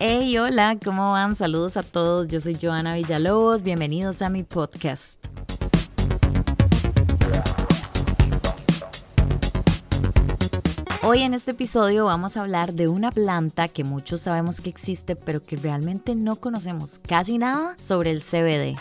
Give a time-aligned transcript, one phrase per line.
[0.00, 1.36] Hey, hola, ¿cómo van?
[1.36, 2.26] Saludos a todos.
[2.26, 3.62] Yo soy Joana Villalobos.
[3.62, 5.24] Bienvenidos a mi podcast.
[11.04, 15.14] Hoy en este episodio vamos a hablar de una planta que muchos sabemos que existe,
[15.14, 18.76] pero que realmente no conocemos casi nada sobre el CBD.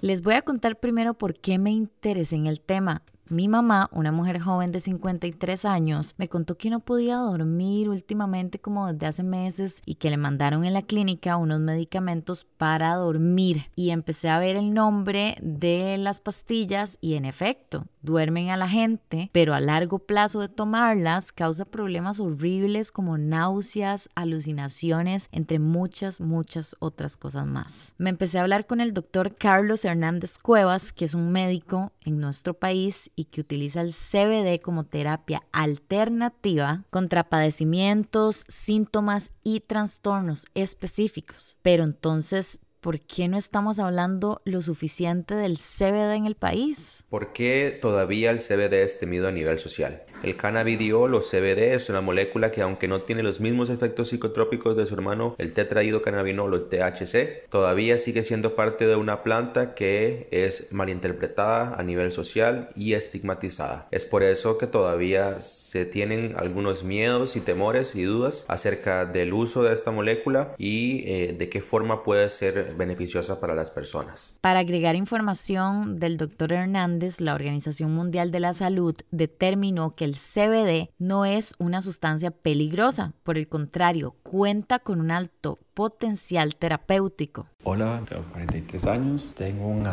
[0.00, 3.02] Les voy a contar primero por qué me interesé en el tema.
[3.30, 8.58] Mi mamá, una mujer joven de 53 años, me contó que no podía dormir últimamente
[8.58, 13.66] como desde hace meses y que le mandaron en la clínica unos medicamentos para dormir.
[13.76, 18.68] Y empecé a ver el nombre de las pastillas y en efecto, duermen a la
[18.68, 26.22] gente, pero a largo plazo de tomarlas causa problemas horribles como náuseas, alucinaciones, entre muchas,
[26.22, 27.94] muchas otras cosas más.
[27.98, 32.18] Me empecé a hablar con el doctor Carlos Hernández Cuevas, que es un médico en
[32.18, 40.46] nuestro país y que utiliza el CBD como terapia alternativa contra padecimientos, síntomas y trastornos
[40.54, 41.58] específicos.
[41.62, 47.04] Pero entonces, ¿por qué no estamos hablando lo suficiente del CBD en el país?
[47.08, 50.04] ¿Por qué todavía el CBD es temido a nivel social?
[50.22, 54.76] El cannabidiol o CBD es una molécula que aunque no tiene los mismos efectos psicotrópicos
[54.76, 60.26] de su hermano el tetraidrocannabinol o THC, todavía sigue siendo parte de una planta que
[60.32, 63.86] es malinterpretada a nivel social y estigmatizada.
[63.92, 69.32] Es por eso que todavía se tienen algunos miedos y temores y dudas acerca del
[69.32, 74.36] uso de esta molécula y eh, de qué forma puede ser beneficiosa para las personas.
[74.40, 80.14] Para agregar información del doctor Hernández, la Organización Mundial de la Salud determinó que el
[80.14, 87.46] CBD no es una sustancia peligrosa, por el contrario, cuenta con un alto potencial terapéutico.
[87.62, 89.84] Hola, tengo 43 años, tengo un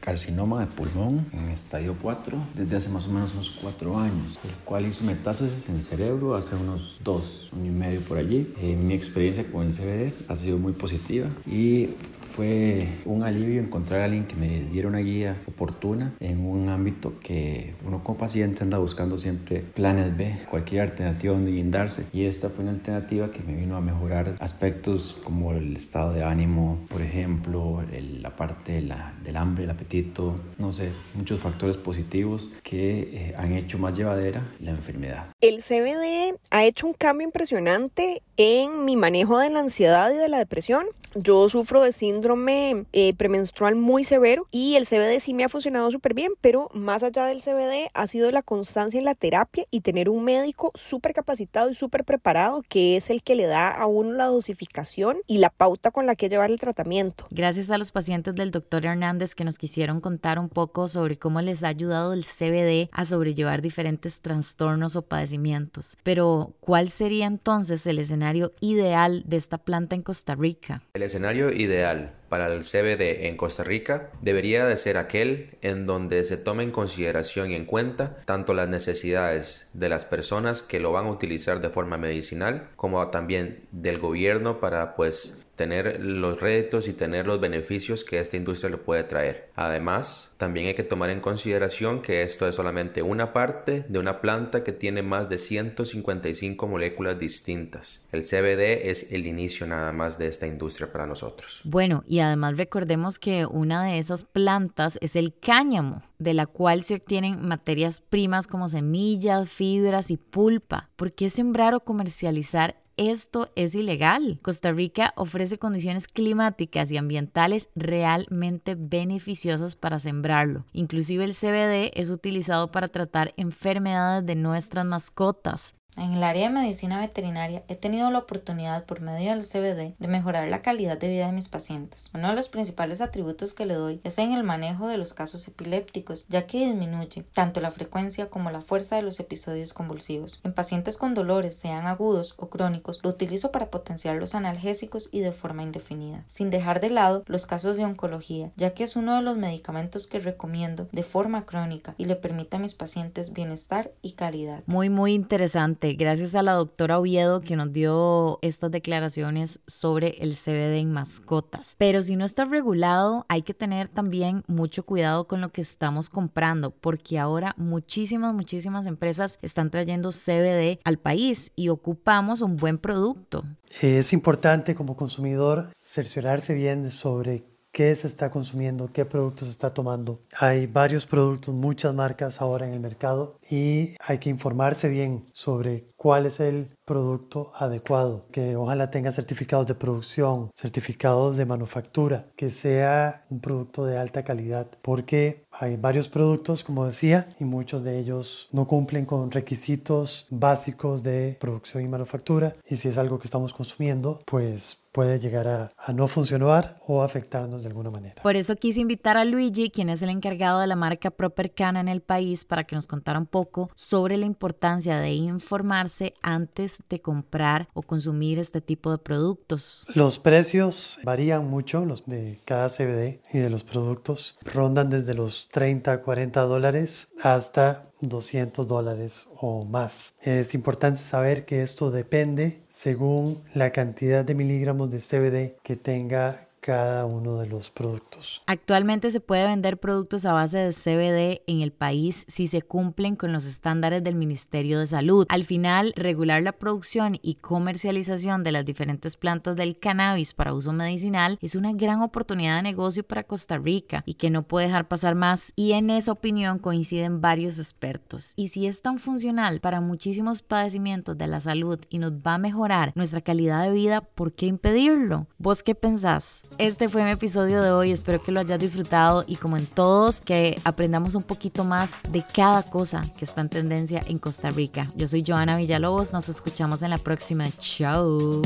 [0.00, 4.54] carcinoma de pulmón en estadio 4 desde hace más o menos unos 4 años, el
[4.64, 8.54] cual hizo metástasis en el cerebro hace unos 2, un y medio por allí.
[8.60, 11.88] Eh, mi experiencia con el CBD ha sido muy positiva y
[12.20, 17.14] fue un alivio encontrar a alguien que me diera una guía oportuna en un ámbito
[17.20, 22.04] que uno como paciente anda buscando siempre planes B, cualquier alternativa donde guindarse.
[22.12, 26.22] Y esta fue una alternativa que me vino a mejorar aspectos como el estado de
[26.22, 27.82] ánimo, por ejemplo,
[28.20, 33.78] la parte del hambre, el apetito, no sé, muchos factores positivos que eh, han hecho
[33.78, 35.26] más llevadera la enfermedad.
[35.40, 40.28] El CBD ha hecho un cambio impresionante en mi manejo de la ansiedad y de
[40.28, 40.84] la depresión.
[41.14, 45.90] Yo sufro de síndrome eh, premenstrual muy severo y el CBD sí me ha funcionado
[45.90, 49.82] súper bien, pero más allá del CBD ha sido la constancia en la terapia y
[49.82, 53.86] tener un médico súper capacitado y súper preparado que es el que le da a
[53.86, 57.26] uno la dosificación y la pauta con la que llevar el tratamiento.
[57.30, 61.40] Gracias a los pacientes del doctor Hernández que nos quisieron contar un poco sobre cómo
[61.40, 65.96] les ha ayudado el CBD a sobrellevar diferentes trastornos o padecimientos.
[66.02, 70.82] Pero, ¿cuál sería entonces el escenario ideal de esta planta en Costa Rica?
[70.94, 76.24] El escenario ideal para el CBD en Costa Rica debería de ser aquel en donde
[76.24, 80.92] se tome en consideración y en cuenta tanto las necesidades de las personas que lo
[80.92, 86.88] van a utilizar de forma medicinal como también del gobierno para pues tener los réditos
[86.88, 89.48] y tener los beneficios que esta industria le puede traer.
[89.54, 94.20] Además, también hay que tomar en consideración que esto es solamente una parte de una
[94.20, 98.04] planta que tiene más de 155 moléculas distintas.
[98.10, 101.60] El CBD es el inicio nada más de esta industria para nosotros.
[101.62, 106.82] Bueno, y además recordemos que una de esas plantas es el cáñamo, de la cual
[106.82, 110.90] se obtienen materias primas como semillas, fibras y pulpa.
[110.96, 114.38] ¿Por qué sembrar o comercializar esto es ilegal.
[114.42, 120.66] Costa Rica ofrece condiciones climáticas y ambientales realmente beneficiosas para sembrarlo.
[120.72, 125.74] Inclusive el CBD es utilizado para tratar enfermedades de nuestras mascotas.
[125.98, 130.08] En el área de medicina veterinaria he tenido la oportunidad por medio del CBD de
[130.08, 132.08] mejorar la calidad de vida de mis pacientes.
[132.14, 135.46] Uno de los principales atributos que le doy es en el manejo de los casos
[135.46, 140.40] epilépticos, ya que disminuye tanto la frecuencia como la fuerza de los episodios convulsivos.
[140.44, 145.20] En pacientes con dolores, sean agudos o crónicos, lo utilizo para potenciar los analgésicos y
[145.20, 149.14] de forma indefinida, sin dejar de lado los casos de oncología, ya que es uno
[149.16, 153.90] de los medicamentos que recomiendo de forma crónica y le permite a mis pacientes bienestar
[154.00, 154.62] y calidad.
[154.66, 160.36] Muy, muy interesante Gracias a la doctora Oviedo que nos dio estas declaraciones sobre el
[160.36, 161.74] CBD en mascotas.
[161.76, 166.08] Pero si no está regulado, hay que tener también mucho cuidado con lo que estamos
[166.08, 172.78] comprando, porque ahora muchísimas, muchísimas empresas están trayendo CBD al país y ocupamos un buen
[172.78, 173.44] producto.
[173.80, 179.72] Es importante como consumidor cerciorarse bien sobre qué se está consumiendo, qué productos se está
[179.72, 180.20] tomando.
[180.38, 185.88] Hay varios productos, muchas marcas ahora en el mercado y hay que informarse bien sobre
[185.96, 192.50] cuál es el producto adecuado, que ojalá tenga certificados de producción, certificados de manufactura, que
[192.50, 197.96] sea un producto de alta calidad, porque hay varios productos, como decía, y muchos de
[197.96, 203.28] ellos no cumplen con requisitos básicos de producción y manufactura, y si es algo que
[203.28, 208.22] estamos consumiendo, pues puede llegar a, no funcionar o afectarnos de alguna manera.
[208.22, 211.80] Por eso quise invitar a Luigi, quien es el encargado de la marca Proper Cana
[211.80, 216.78] en el país, para que nos contara un poco sobre la importancia de informarse antes
[216.88, 219.86] de comprar o consumir este tipo de productos.
[219.94, 224.36] Los precios varían mucho, los de cada CBD y de los productos.
[224.44, 230.14] Rondan desde los 30, 40 dólares hasta 200 dólares o más.
[230.20, 236.48] Es importante saber que esto depende según la cantidad de miligramos de CBD que tenga
[236.62, 238.40] cada uno de los productos.
[238.46, 243.16] Actualmente se puede vender productos a base de CBD en el país si se cumplen
[243.16, 245.26] con los estándares del Ministerio de Salud.
[245.28, 250.72] Al final, regular la producción y comercialización de las diferentes plantas del cannabis para uso
[250.72, 254.86] medicinal es una gran oportunidad de negocio para Costa Rica y que no puede dejar
[254.86, 258.34] pasar más y en esa opinión coinciden varios expertos.
[258.36, 262.38] Y si es tan funcional para muchísimos padecimientos de la salud y nos va a
[262.38, 265.26] mejorar nuestra calidad de vida, ¿por qué impedirlo?
[265.38, 266.44] ¿Vos qué pensás?
[266.58, 270.20] Este fue mi episodio de hoy, espero que lo hayas disfrutado y como en todos,
[270.20, 274.88] que aprendamos un poquito más de cada cosa que está en tendencia en Costa Rica.
[274.94, 277.48] Yo soy Joana Villalobos, nos escuchamos en la próxima.
[277.58, 278.42] Chao.